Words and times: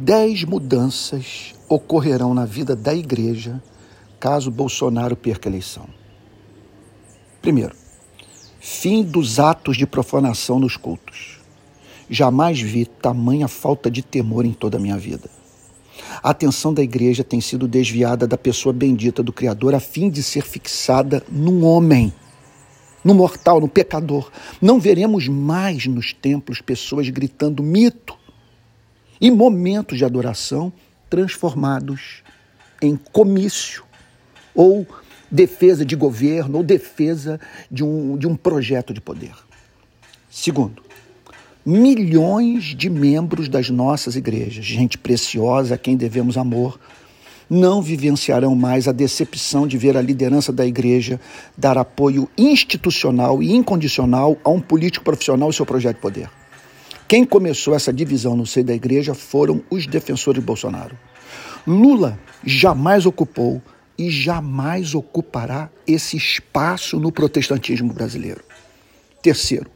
Dez 0.00 0.44
mudanças 0.44 1.56
ocorrerão 1.68 2.32
na 2.32 2.44
vida 2.44 2.76
da 2.76 2.94
igreja 2.94 3.60
caso 4.20 4.48
Bolsonaro 4.48 5.16
perca 5.16 5.48
a 5.48 5.50
eleição. 5.50 5.88
Primeiro, 7.42 7.74
fim 8.60 9.02
dos 9.02 9.40
atos 9.40 9.76
de 9.76 9.88
profanação 9.88 10.60
nos 10.60 10.76
cultos. 10.76 11.40
Jamais 12.08 12.60
vi 12.60 12.86
tamanha 12.86 13.48
falta 13.48 13.90
de 13.90 14.00
temor 14.00 14.46
em 14.46 14.52
toda 14.52 14.76
a 14.76 14.80
minha 14.80 14.96
vida. 14.96 15.28
A 16.22 16.30
atenção 16.30 16.72
da 16.72 16.80
igreja 16.80 17.24
tem 17.24 17.40
sido 17.40 17.66
desviada 17.66 18.24
da 18.24 18.38
pessoa 18.38 18.72
bendita 18.72 19.20
do 19.20 19.32
Criador 19.32 19.74
a 19.74 19.80
fim 19.80 20.08
de 20.08 20.22
ser 20.22 20.44
fixada 20.44 21.24
num 21.28 21.64
homem, 21.64 22.12
no 23.02 23.14
mortal, 23.14 23.60
no 23.60 23.68
pecador. 23.68 24.30
Não 24.62 24.78
veremos 24.78 25.26
mais 25.26 25.86
nos 25.86 26.12
templos 26.12 26.60
pessoas 26.60 27.08
gritando 27.08 27.64
mito 27.64 28.16
e 29.20 29.30
momentos 29.30 29.98
de 29.98 30.04
adoração 30.04 30.72
transformados 31.08 32.22
em 32.80 32.96
comício 32.96 33.84
ou 34.54 34.86
defesa 35.30 35.84
de 35.84 35.96
governo 35.96 36.58
ou 36.58 36.64
defesa 36.64 37.40
de 37.70 37.84
um, 37.84 38.16
de 38.16 38.26
um 38.26 38.36
projeto 38.36 38.94
de 38.94 39.00
poder. 39.00 39.34
Segundo, 40.30 40.82
milhões 41.64 42.64
de 42.76 42.88
membros 42.88 43.48
das 43.48 43.70
nossas 43.70 44.16
igrejas, 44.16 44.64
gente 44.64 44.96
preciosa 44.96 45.74
a 45.74 45.78
quem 45.78 45.96
devemos 45.96 46.36
amor, 46.36 46.78
não 47.48 47.80
vivenciarão 47.80 48.54
mais 48.54 48.86
a 48.86 48.92
decepção 48.92 49.66
de 49.66 49.78
ver 49.78 49.96
a 49.96 50.02
liderança 50.02 50.52
da 50.52 50.66
igreja 50.66 51.18
dar 51.56 51.78
apoio 51.78 52.28
institucional 52.36 53.42
e 53.42 53.54
incondicional 53.54 54.36
a 54.44 54.50
um 54.50 54.60
político 54.60 55.04
profissional 55.04 55.48
e 55.48 55.54
seu 55.54 55.64
projeto 55.64 55.96
de 55.96 56.02
poder. 56.02 56.37
Quem 57.08 57.24
começou 57.24 57.74
essa 57.74 57.90
divisão 57.90 58.36
no 58.36 58.46
seio 58.46 58.66
da 58.66 58.74
igreja 58.74 59.14
foram 59.14 59.64
os 59.70 59.86
defensores 59.86 60.42
de 60.42 60.46
Bolsonaro. 60.46 60.94
Lula 61.66 62.20
jamais 62.44 63.06
ocupou 63.06 63.62
e 63.96 64.10
jamais 64.10 64.94
ocupará 64.94 65.70
esse 65.86 66.18
espaço 66.18 67.00
no 67.00 67.10
protestantismo 67.10 67.94
brasileiro. 67.94 68.44
Terceiro, 69.22 69.70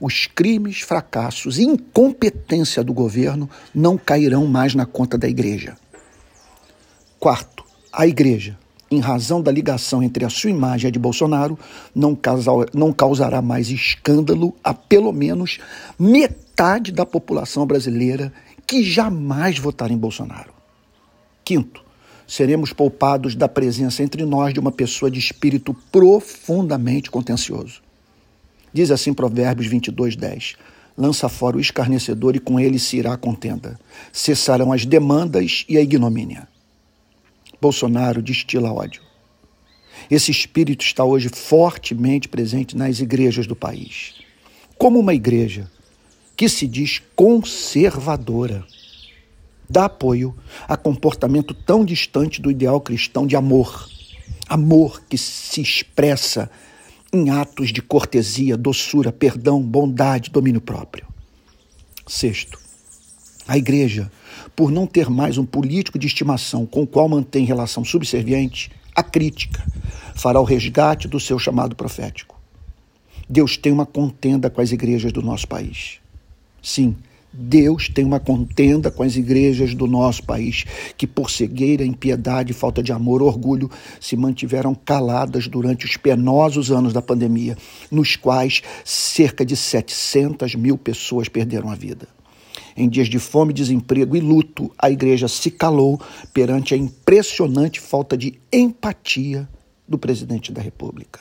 os 0.00 0.26
crimes, 0.26 0.80
fracassos 0.80 1.58
e 1.58 1.64
incompetência 1.64 2.82
do 2.82 2.94
governo 2.94 3.48
não 3.74 3.98
cairão 3.98 4.46
mais 4.46 4.74
na 4.74 4.86
conta 4.86 5.18
da 5.18 5.28
igreja. 5.28 5.76
Quarto, 7.18 7.62
a 7.92 8.06
igreja, 8.06 8.58
em 8.90 8.98
razão 8.98 9.40
da 9.40 9.52
ligação 9.52 10.02
entre 10.02 10.24
a 10.24 10.28
sua 10.28 10.50
imagem 10.50 10.86
e 10.86 10.88
a 10.88 10.90
de 10.90 10.98
Bolsonaro, 10.98 11.58
não, 11.94 12.18
não 12.74 12.92
causará 12.92 13.40
mais 13.40 13.70
escândalo 13.70 14.54
a 14.64 14.74
pelo 14.74 15.12
menos 15.12 15.58
metade 15.98 16.90
da 16.90 17.06
população 17.06 17.64
brasileira 17.64 18.32
que 18.66 18.82
jamais 18.82 19.58
votará 19.58 19.92
em 19.92 19.98
Bolsonaro. 19.98 20.52
Quinto, 21.44 21.84
seremos 22.26 22.72
poupados 22.72 23.34
da 23.34 23.48
presença 23.48 24.02
entre 24.02 24.24
nós 24.24 24.52
de 24.52 24.60
uma 24.60 24.72
pessoa 24.72 25.10
de 25.10 25.18
espírito 25.18 25.74
profundamente 25.90 27.10
contencioso. 27.10 27.82
Diz 28.72 28.90
assim 28.90 29.12
Provérbios 29.12 29.66
22, 29.68 30.16
10. 30.16 30.54
Lança 30.96 31.28
fora 31.28 31.56
o 31.56 31.60
escarnecedor 31.60 32.36
e 32.36 32.40
com 32.40 32.60
ele 32.60 32.78
se 32.78 32.96
irá 32.96 33.14
a 33.14 33.16
contenda. 33.16 33.78
Cessarão 34.12 34.72
as 34.72 34.84
demandas 34.84 35.64
e 35.68 35.76
a 35.76 35.80
ignomínia. 35.80 36.46
Bolsonaro 37.60 38.22
destila 38.22 38.72
ódio. 38.72 39.02
Esse 40.10 40.30
espírito 40.30 40.84
está 40.84 41.04
hoje 41.04 41.28
fortemente 41.28 42.28
presente 42.28 42.76
nas 42.76 43.00
igrejas 43.00 43.46
do 43.46 43.54
país. 43.54 44.14
Como 44.78 44.98
uma 44.98 45.12
igreja 45.12 45.70
que 46.36 46.48
se 46.48 46.66
diz 46.66 47.02
conservadora, 47.14 48.64
dá 49.68 49.84
apoio 49.84 50.34
a 50.66 50.76
comportamento 50.76 51.52
tão 51.52 51.84
distante 51.84 52.40
do 52.40 52.50
ideal 52.50 52.80
cristão 52.80 53.26
de 53.26 53.36
amor. 53.36 53.88
Amor 54.48 55.02
que 55.08 55.18
se 55.18 55.60
expressa 55.60 56.50
em 57.12 57.30
atos 57.30 57.72
de 57.72 57.82
cortesia, 57.82 58.56
doçura, 58.56 59.12
perdão, 59.12 59.60
bondade, 59.60 60.30
domínio 60.30 60.60
próprio. 60.60 61.06
Sexto, 62.06 62.58
a 63.50 63.58
igreja, 63.58 64.08
por 64.54 64.70
não 64.70 64.86
ter 64.86 65.10
mais 65.10 65.36
um 65.36 65.44
político 65.44 65.98
de 65.98 66.06
estimação 66.06 66.64
com 66.64 66.82
o 66.82 66.86
qual 66.86 67.08
mantém 67.08 67.44
relação 67.44 67.84
subserviente, 67.84 68.70
a 68.94 69.02
crítica 69.02 69.66
fará 70.14 70.40
o 70.40 70.44
resgate 70.44 71.08
do 71.08 71.18
seu 71.18 71.36
chamado 71.36 71.74
profético. 71.74 72.40
Deus 73.28 73.56
tem 73.56 73.72
uma 73.72 73.84
contenda 73.84 74.48
com 74.48 74.60
as 74.60 74.70
igrejas 74.70 75.10
do 75.10 75.20
nosso 75.20 75.48
país. 75.48 75.98
Sim, 76.62 76.94
Deus 77.32 77.88
tem 77.88 78.04
uma 78.04 78.20
contenda 78.20 78.88
com 78.88 79.02
as 79.02 79.16
igrejas 79.16 79.74
do 79.74 79.88
nosso 79.88 80.22
país, 80.22 80.64
que 80.96 81.04
por 81.04 81.28
cegueira, 81.28 81.84
impiedade, 81.84 82.52
falta 82.52 82.80
de 82.80 82.92
amor, 82.92 83.20
orgulho, 83.20 83.68
se 84.00 84.16
mantiveram 84.16 84.76
caladas 84.76 85.48
durante 85.48 85.86
os 85.86 85.96
penosos 85.96 86.70
anos 86.70 86.92
da 86.92 87.02
pandemia, 87.02 87.58
nos 87.90 88.14
quais 88.14 88.62
cerca 88.84 89.44
de 89.44 89.56
700 89.56 90.54
mil 90.54 90.78
pessoas 90.78 91.28
perderam 91.28 91.68
a 91.68 91.74
vida. 91.74 92.19
Em 92.76 92.88
dias 92.88 93.08
de 93.08 93.18
fome, 93.18 93.52
desemprego 93.52 94.16
e 94.16 94.20
luto, 94.20 94.70
a 94.78 94.90
igreja 94.90 95.28
se 95.28 95.50
calou 95.50 96.00
perante 96.32 96.74
a 96.74 96.76
impressionante 96.76 97.80
falta 97.80 98.16
de 98.16 98.40
empatia 98.52 99.48
do 99.88 99.98
presidente 99.98 100.52
da 100.52 100.62
República. 100.62 101.20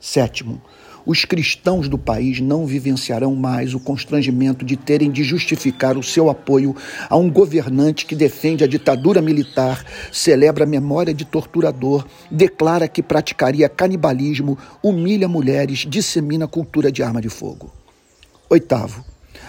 Sétimo, 0.00 0.60
os 1.06 1.24
cristãos 1.24 1.88
do 1.88 1.98
país 1.98 2.40
não 2.40 2.66
vivenciarão 2.66 3.34
mais 3.34 3.74
o 3.74 3.80
constrangimento 3.80 4.64
de 4.64 4.76
terem 4.76 5.10
de 5.10 5.22
justificar 5.22 5.98
o 5.98 6.02
seu 6.02 6.30
apoio 6.30 6.74
a 7.08 7.16
um 7.16 7.30
governante 7.30 8.06
que 8.06 8.14
defende 8.14 8.64
a 8.64 8.66
ditadura 8.66 9.20
militar, 9.20 9.84
celebra 10.10 10.64
a 10.64 10.66
memória 10.66 11.12
de 11.12 11.24
torturador, 11.24 12.06
declara 12.30 12.88
que 12.88 13.02
praticaria 13.02 13.68
canibalismo, 13.68 14.58
humilha 14.82 15.28
mulheres, 15.28 15.86
dissemina 15.88 16.48
cultura 16.48 16.90
de 16.90 17.02
arma 17.02 17.20
de 17.20 17.28
fogo. 17.28 17.72
Oitavo, 18.48 19.04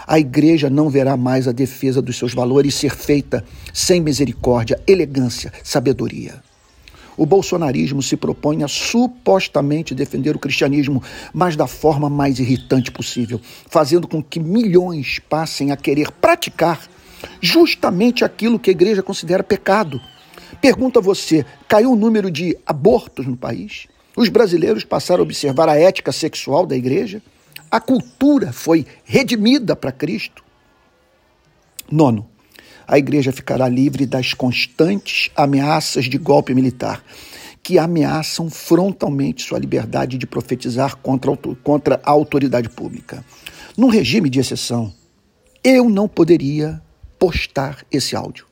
a 0.08 0.20
igreja 0.20 0.70
não 0.70 0.90
verá 0.90 1.18
mais 1.18 1.48
a 1.48 1.52
defesa 1.52 2.02
dos 2.02 2.18
seus 2.18 2.34
valores 2.34 2.76
ser 2.76 2.96
feita 2.96 3.44
sem 3.74 4.00
misericórdia, 4.02 4.80
elegância, 4.88 5.52
sabedoria. 5.64 6.44
O 7.18 7.26
bolsonarismo 7.26 8.04
se 8.04 8.18
propõe 8.18 8.64
a 8.64 8.68
supostamente 8.68 9.96
defender 9.96 10.36
o 10.36 10.40
cristianismo, 10.40 11.02
mas 11.34 11.56
da 11.56 11.66
forma 11.66 12.10
mais 12.10 12.40
irritante 12.40 12.92
possível, 12.92 13.40
fazendo 13.70 14.08
com 14.08 14.22
que 14.22 14.40
milhões 14.40 15.20
passem 15.30 15.72
a 15.72 15.78
querer 15.78 16.12
praticar 16.12 16.82
justamente 17.40 18.26
aquilo 18.26 18.60
que 18.60 18.70
a 18.70 18.74
igreja 18.74 19.02
considera 19.02 19.44
pecado. 19.44 20.02
Pergunta 20.60 21.00
você: 21.00 21.46
caiu 21.68 21.94
o 21.94 21.96
número 21.96 22.30
de 22.30 22.58
abortos 22.66 23.26
no 23.26 23.38
país? 23.38 23.88
Os 24.16 24.30
brasileiros 24.30 24.84
passaram 24.84 25.22
a 25.22 25.24
observar 25.24 25.70
a 25.70 25.78
ética 25.78 26.12
sexual 26.12 26.66
da 26.66 26.76
igreja? 26.76 27.22
A 27.76 27.82
cultura 27.82 28.54
foi 28.54 28.86
redimida 29.04 29.76
para 29.76 29.92
Cristo? 29.92 30.42
Nono, 31.92 32.26
a 32.88 32.98
igreja 32.98 33.34
ficará 33.34 33.68
livre 33.68 34.06
das 34.06 34.34
constantes 34.34 35.30
ameaças 35.36 36.06
de 36.06 36.18
golpe 36.18 36.54
militar, 36.54 37.04
que 37.62 37.78
ameaçam 37.78 38.50
frontalmente 38.50 39.44
sua 39.44 39.60
liberdade 39.60 40.18
de 40.18 40.26
profetizar 40.26 40.96
contra, 40.96 41.36
contra 41.62 42.00
a 42.02 42.12
autoridade 42.12 42.70
pública. 42.70 43.26
Num 43.76 43.90
regime 43.90 44.30
de 44.30 44.40
exceção, 44.40 44.94
eu 45.62 45.90
não 45.90 46.08
poderia 46.08 46.82
postar 47.20 47.86
esse 47.92 48.16
áudio. 48.16 48.48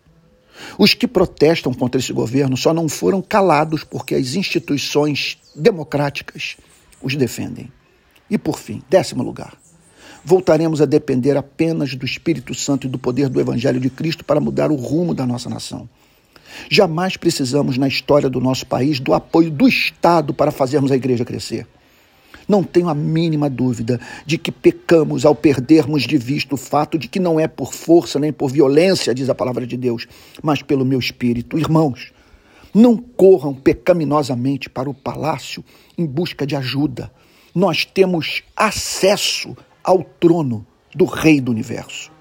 Os 0.78 0.94
que 0.94 1.08
protestam 1.08 1.74
contra 1.74 2.02
esse 2.02 2.12
governo 2.12 2.58
só 2.58 2.74
não 2.74 2.90
foram 2.90 3.22
calados 3.22 3.86
porque 3.86 4.16
as 4.16 4.36
instituições 4.36 5.38
democráticas 5.56 6.58
os 7.02 7.16
defendem. 7.16 7.72
E 8.30 8.38
por 8.38 8.58
fim, 8.58 8.82
décimo 8.90 9.24
lugar, 9.24 9.58
voltaremos 10.24 10.82
a 10.82 10.86
depender 10.86 11.36
apenas 11.38 11.96
do 11.96 12.06
Espírito 12.06 12.54
Santo 12.56 12.88
e 12.88 12.90
do 12.90 12.98
poder 12.98 13.30
do 13.30 13.40
Evangelho 13.40 13.80
de 13.80 13.90
Cristo 13.90 14.24
para 14.24 14.40
mudar 14.40 14.72
o 14.72 14.76
rumo 14.76 15.14
da 15.14 15.26
nossa 15.26 15.50
nação. 15.50 15.88
Jamais 16.70 17.18
precisamos, 17.18 17.78
na 17.78 17.88
história 17.88 18.30
do 18.30 18.40
nosso 18.40 18.66
país, 18.66 19.00
do 19.00 19.14
apoio 19.14 19.50
do 19.50 19.68
Estado 19.68 20.34
para 20.34 20.52
fazermos 20.52 20.92
a 20.92 20.96
igreja 20.96 21.26
crescer. 21.26 21.68
Não 22.48 22.64
tenho 22.64 22.90
a 22.90 22.96
mínima 22.96 23.50
dúvida 23.50 24.00
de 24.26 24.38
que 24.38 24.52
pecamos 24.52 25.26
ao 25.26 25.34
perdermos 25.34 26.04
de 26.04 26.18
vista 26.18 26.56
o 26.56 26.58
fato 26.58 26.98
de 26.98 27.08
que 27.08 27.20
não 27.20 27.40
é 27.40 27.48
por 27.48 27.74
força 27.74 28.20
nem 28.20 28.34
por 28.34 28.52
violência, 28.52 29.14
diz 29.14 29.30
a 29.30 29.36
palavra 29.36 29.66
de 29.66 29.78
Deus, 29.78 30.08
mas 30.42 30.62
pelo 30.62 30.86
meu 30.86 31.00
espírito. 31.00 31.58
Irmãos, 31.58 32.12
não 32.74 32.98
corram 32.98 33.54
pecaminosamente 33.54 34.70
para 34.70 34.90
o 34.90 34.94
palácio 34.94 35.64
em 35.98 36.06
busca 36.06 36.46
de 36.46 36.56
ajuda. 36.56 37.12
Nós 37.54 37.86
temos 37.86 38.44
acesso 38.56 39.56
ao 39.84 40.04
trono 40.04 40.66
do 40.96 41.06
Rei 41.06 41.42
do 41.42 41.52
Universo. 41.52 42.13